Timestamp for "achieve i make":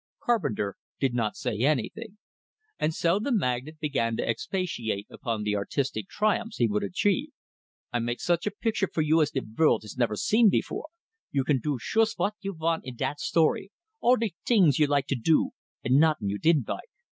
6.81-8.19